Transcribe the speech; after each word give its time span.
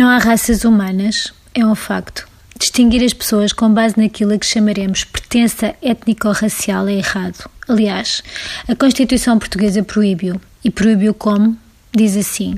Não 0.00 0.08
há 0.08 0.16
raças 0.16 0.64
humanas, 0.64 1.30
é 1.52 1.62
um 1.62 1.74
facto. 1.74 2.26
Distinguir 2.58 3.04
as 3.04 3.12
pessoas 3.12 3.52
com 3.52 3.70
base 3.70 3.98
naquilo 3.98 4.32
a 4.32 4.38
que 4.38 4.46
chamaremos 4.46 5.04
pertença 5.04 5.74
étnico-racial 5.82 6.88
é 6.88 6.94
errado. 6.94 7.50
Aliás, 7.68 8.22
a 8.66 8.74
Constituição 8.74 9.38
Portuguesa 9.38 9.82
proíbe-o. 9.82 10.40
E 10.64 10.70
proíbe-o 10.70 11.12
como? 11.12 11.54
Diz 11.94 12.16
assim: 12.16 12.56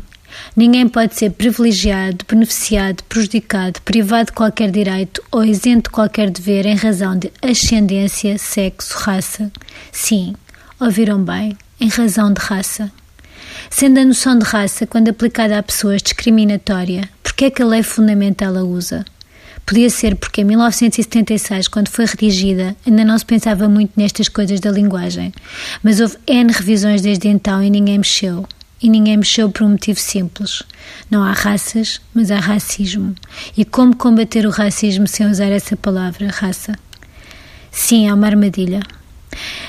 Ninguém 0.55 0.87
pode 0.87 1.17
ser 1.17 1.31
privilegiado, 1.31 2.25
beneficiado, 2.29 3.03
prejudicado, 3.09 3.83
privado 3.83 4.27
de 4.27 4.35
qualquer 4.35 4.71
direito 4.71 5.21
ou 5.33 5.45
isento 5.45 5.91
de 5.91 5.95
qualquer 5.95 6.31
dever 6.31 6.65
em 6.65 6.77
razão 6.77 7.19
de 7.19 7.33
ascendência, 7.43 8.39
sexo, 8.39 8.97
raça. 8.97 9.51
Sim, 9.91 10.37
ouviram 10.79 11.21
bem, 11.21 11.59
em 11.81 11.89
razão 11.89 12.33
de 12.33 12.41
raça. 12.41 12.93
Sendo 13.69 13.99
a 13.99 14.05
noção 14.05 14.39
de 14.39 14.45
raça, 14.45 14.87
quando 14.87 15.09
aplicada 15.09 15.59
a 15.59 15.63
pessoas, 15.63 16.03
discriminatória, 16.03 17.09
porque 17.43 17.55
é 17.55 17.57
que 17.57 17.63
a 17.63 17.67
lei 17.67 17.83
fundamental 17.83 18.57
a 18.57 18.63
usa? 18.63 19.05
Podia 19.67 19.91
ser 19.91 20.15
porque 20.15 20.43
em 20.43 20.45
1976, 20.45 21.67
quando 21.67 21.89
foi 21.89 22.05
redigida, 22.05 22.77
ainda 22.87 23.05
não 23.05 23.19
se 23.19 23.27
pensava 23.27 23.69
muito 23.69 23.91
nestas 23.97 24.29
coisas 24.29 24.61
da 24.61 24.71
linguagem, 24.71 25.33
mas 25.83 25.99
houve 25.99 26.19
N 26.25 26.53
revisões 26.53 27.03
desde 27.03 27.27
então 27.27 27.61
e 27.61 27.69
ninguém 27.69 27.99
mexeu. 27.99 28.47
E 28.81 28.89
ninguém 28.89 29.17
mexeu 29.17 29.51
por 29.51 29.65
um 29.65 29.71
motivo 29.71 29.99
simples. 29.99 30.63
Não 31.11 31.25
há 31.25 31.33
raças, 31.33 32.01
mas 32.15 32.31
há 32.31 32.39
racismo. 32.39 33.13
E 33.57 33.65
como 33.65 33.97
combater 33.97 34.47
o 34.47 34.51
racismo 34.51 35.09
sem 35.09 35.27
usar 35.27 35.51
essa 35.51 35.77
palavra, 35.77 36.29
raça? 36.29 36.79
Sim, 37.73 38.07
é 38.07 38.15
uma 38.15 38.29
armadilha. 38.29 38.83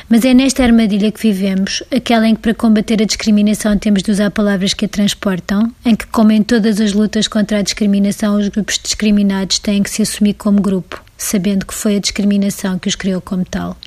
Mas 0.09 0.26
é 0.26 0.34
nesta 0.34 0.63
armadilha 0.63 1.12
que 1.12 1.22
vivemos, 1.22 1.81
aquela 1.95 2.27
em 2.27 2.35
que 2.35 2.41
para 2.41 2.54
combater 2.54 3.02
a 3.02 3.05
discriminação 3.05 3.77
temos 3.77 4.04
de 4.04 4.12
usar 4.12 4.31
palavras 4.31 4.73
que 4.73 4.85
a 4.85 4.88
transportam, 4.88 5.71
em 5.85 5.95
que, 5.95 6.05
como 6.08 6.31
em 6.31 6.44
todas 6.44 6.80
as 6.80 6.94
lutas 6.94 7.27
contra 7.27 7.59
a 7.59 7.62
discriminação, 7.62 8.38
os 8.38 8.48
grupos 8.49 8.80
discriminados 8.81 9.59
têm 9.59 9.81
que 9.81 9.90
se 9.90 10.02
assumir 10.02 10.34
como 10.34 10.62
grupo, 10.62 11.04
sabendo 11.18 11.65
que 11.65 11.73
foi 11.73 11.96
a 11.96 11.99
discriminação 11.99 12.77
que 12.77 12.88
os 12.88 12.96
criou 12.96 13.21
como 13.21 13.46
tal. 13.46 13.77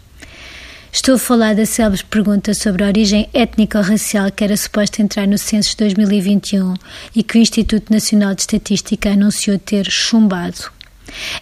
Estou 0.96 1.16
a 1.16 1.18
falar 1.18 1.54
da 1.54 1.66
célebre 1.66 2.02
pergunta 2.04 2.54
sobre 2.54 2.82
a 2.82 2.86
origem 2.86 3.28
étnico-racial 3.34 4.32
que 4.32 4.42
era 4.42 4.56
suposta 4.56 5.02
entrar 5.02 5.26
no 5.28 5.36
censo 5.36 5.72
de 5.72 5.76
2021 5.76 6.72
e 7.14 7.22
que 7.22 7.36
o 7.36 7.40
Instituto 7.40 7.92
Nacional 7.92 8.34
de 8.34 8.40
Estatística 8.40 9.10
anunciou 9.10 9.58
ter 9.58 9.90
chumbado. 9.90 10.75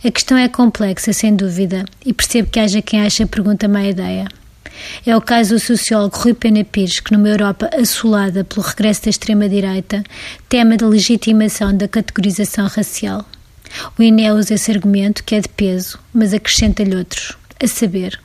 A 0.04 0.10
questão 0.10 0.36
é 0.36 0.48
complexa, 0.48 1.12
sem 1.12 1.34
dúvida, 1.34 1.84
e 2.04 2.12
percebo 2.12 2.50
que 2.50 2.60
haja 2.60 2.82
quem 2.82 3.00
ache 3.00 3.22
a 3.22 3.26
pergunta 3.26 3.68
má 3.68 3.84
ideia. 3.84 4.26
É 5.06 5.16
o 5.16 5.20
caso 5.20 5.54
do 5.54 5.60
sociólogo 5.60 6.16
Rui 6.16 6.34
Pena 6.34 6.64
Pires, 6.64 7.00
que 7.00 7.12
numa 7.12 7.28
Europa 7.28 7.70
assolada 7.72 8.44
pelo 8.44 8.66
regresso 8.66 9.04
da 9.04 9.10
extrema-direita, 9.10 10.02
tema 10.48 10.76
da 10.76 10.86
legitimação 10.86 11.76
da 11.76 11.88
categorização 11.88 12.66
racial. 12.66 13.24
O 13.98 14.02
INE 14.02 14.30
usa 14.30 14.54
esse 14.54 14.70
argumento, 14.70 15.24
que 15.24 15.34
é 15.34 15.40
de 15.40 15.48
peso, 15.48 15.98
mas 16.12 16.32
acrescenta-lhe 16.32 16.94
outros, 16.94 17.36
a 17.62 17.66
saber, 17.66 18.20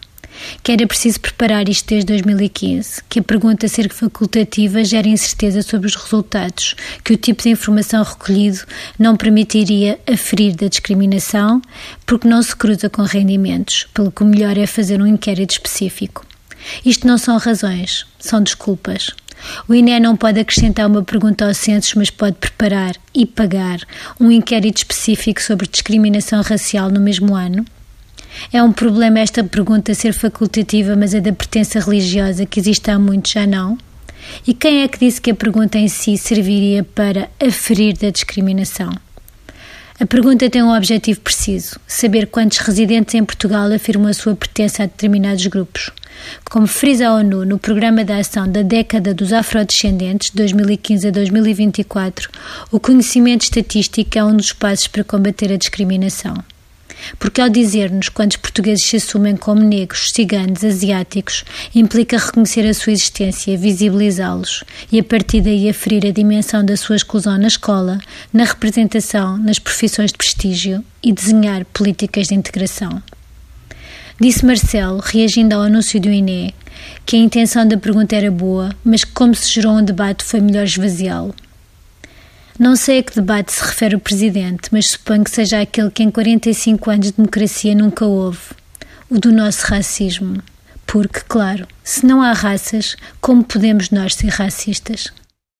que 0.63 0.71
era 0.71 0.87
preciso 0.87 1.19
preparar 1.19 1.67
isto 1.69 1.87
desde 1.87 2.07
2015, 2.07 3.03
que 3.09 3.19
a 3.19 3.23
pergunta 3.23 3.67
ser 3.67 3.91
facultativa 3.91 4.83
gera 4.83 5.07
incerteza 5.07 5.61
sobre 5.61 5.87
os 5.87 5.95
resultados, 5.95 6.75
que 7.03 7.13
o 7.13 7.17
tipo 7.17 7.43
de 7.43 7.49
informação 7.49 8.03
recolhido 8.03 8.59
não 8.97 9.15
permitiria 9.15 9.99
aferir 10.11 10.55
da 10.55 10.67
discriminação, 10.67 11.61
porque 12.05 12.27
não 12.27 12.41
se 12.41 12.55
cruza 12.55 12.89
com 12.89 13.03
rendimentos, 13.03 13.87
pelo 13.93 14.11
que 14.11 14.23
o 14.23 14.25
melhor 14.25 14.57
é 14.57 14.65
fazer 14.65 15.01
um 15.01 15.07
inquérito 15.07 15.51
específico. 15.51 16.25
Isto 16.85 17.07
não 17.07 17.17
são 17.17 17.37
razões, 17.37 18.05
são 18.19 18.41
desculpas. 18.41 19.11
O 19.67 19.73
INE 19.73 19.99
não 19.99 20.17
pode 20.17 20.39
acrescentar 20.39 20.87
uma 20.87 21.03
pergunta 21.03 21.45
ao 21.45 21.53
censo, 21.53 21.97
mas 21.97 22.09
pode 22.09 22.35
preparar 22.35 22.95
e 23.13 23.25
pagar 23.25 23.79
um 24.19 24.31
inquérito 24.31 24.77
específico 24.77 25.41
sobre 25.41 25.67
discriminação 25.67 26.41
racial 26.41 26.89
no 26.89 26.99
mesmo 26.99 27.35
ano? 27.35 27.65
É 28.51 28.61
um 28.61 28.71
problema 28.71 29.19
esta 29.19 29.43
pergunta 29.43 29.93
ser 29.93 30.13
facultativa, 30.13 30.95
mas 30.95 31.13
a 31.13 31.19
da 31.19 31.33
pertença 31.33 31.79
religiosa, 31.79 32.45
que 32.45 32.59
existe 32.59 32.89
há 32.89 32.99
muito, 32.99 33.29
já 33.29 33.45
não? 33.45 33.77
E 34.45 34.53
quem 34.53 34.83
é 34.83 34.87
que 34.87 34.99
disse 34.99 35.21
que 35.21 35.31
a 35.31 35.35
pergunta 35.35 35.77
em 35.77 35.87
si 35.87 36.17
serviria 36.17 36.83
para 36.83 37.29
aferir 37.39 37.97
da 37.97 38.09
discriminação? 38.09 38.91
A 39.99 40.05
pergunta 40.05 40.49
tem 40.49 40.63
um 40.63 40.73
objetivo 40.73 41.19
preciso: 41.19 41.77
saber 41.85 42.27
quantos 42.27 42.59
residentes 42.59 43.15
em 43.15 43.25
Portugal 43.25 43.71
afirmam 43.71 44.09
a 44.09 44.13
sua 44.13 44.33
pertença 44.33 44.83
a 44.83 44.85
determinados 44.85 45.45
grupos. 45.47 45.91
Como 46.49 46.67
frisa 46.67 47.07
a 47.07 47.15
ONU 47.15 47.45
no 47.45 47.59
Programa 47.59 48.03
de 48.03 48.13
Ação 48.13 48.47
da 48.47 48.61
Década 48.61 49.13
dos 49.13 49.33
Afrodescendentes, 49.33 50.31
2015 50.31 51.07
a 51.07 51.11
2024, 51.11 52.29
o 52.71 52.79
conhecimento 52.79 53.43
estatístico 53.43 54.17
é 54.17 54.23
um 54.23 54.35
dos 54.35 54.53
passos 54.53 54.87
para 54.87 55.03
combater 55.03 55.51
a 55.51 55.57
discriminação. 55.57 56.35
Porque 57.17 57.41
ao 57.41 57.49
dizer-nos 57.49 58.09
quantos 58.09 58.37
portugueses 58.37 58.85
se 58.85 58.97
assumem 58.97 59.35
como 59.35 59.61
negros, 59.61 60.11
ciganos, 60.13 60.63
asiáticos, 60.63 61.43
implica 61.73 62.17
reconhecer 62.17 62.67
a 62.67 62.73
sua 62.73 62.93
existência, 62.93 63.57
visibilizá-los 63.57 64.63
e 64.91 64.99
a 64.99 65.03
partir 65.03 65.41
daí 65.41 65.69
aferir 65.69 66.05
a 66.05 66.11
dimensão 66.11 66.63
da 66.63 66.77
sua 66.77 66.95
exclusão 66.95 67.37
na 67.37 67.47
escola, 67.47 67.99
na 68.31 68.43
representação, 68.43 69.37
nas 69.37 69.59
profissões 69.59 70.11
de 70.11 70.17
prestígio 70.17 70.83
e 71.03 71.11
desenhar 71.11 71.65
políticas 71.65 72.27
de 72.27 72.35
integração. 72.35 73.01
Disse 74.19 74.45
Marcelo, 74.45 74.99
reagindo 74.99 75.55
ao 75.55 75.61
anúncio 75.61 75.99
do 75.99 76.09
INE, 76.09 76.53
que 77.05 77.15
a 77.15 77.19
intenção 77.19 77.65
da 77.65 77.77
pergunta 77.77 78.15
era 78.15 78.29
boa, 78.29 78.75
mas 78.83 79.03
que 79.03 79.11
como 79.13 79.33
se 79.33 79.51
gerou 79.51 79.77
um 79.77 79.83
debate 79.83 80.23
foi 80.23 80.41
melhor 80.41 80.65
esvaziá-lo. 80.65 81.33
Não 82.59 82.75
sei 82.75 82.99
a 82.99 83.03
que 83.03 83.15
debate 83.15 83.53
se 83.53 83.63
refere 83.63 83.95
o 83.95 84.01
Presidente, 84.01 84.67
mas 84.69 84.87
suponho 84.87 85.23
que 85.23 85.31
seja 85.31 85.61
aquele 85.61 85.89
que 85.89 86.03
em 86.03 86.11
45 86.11 86.91
anos 86.91 87.05
de 87.05 87.13
democracia 87.13 87.73
nunca 87.73 88.05
houve 88.05 88.37
o 89.09 89.17
do 89.17 89.31
nosso 89.31 89.65
racismo. 89.65 90.43
Porque, 90.85 91.21
claro, 91.21 91.65
se 91.85 92.05
não 92.05 92.21
há 92.21 92.33
raças, 92.33 92.97
como 93.21 93.45
podemos 93.45 93.91
nós 93.91 94.13
ser 94.13 94.27
racistas? 94.27 95.07